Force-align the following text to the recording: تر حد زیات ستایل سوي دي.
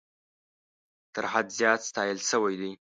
تر 1.13 1.23
حد 1.31 1.47
زیات 1.59 1.79
ستایل 1.89 2.19
سوي 2.29 2.53
دي. 2.61 2.71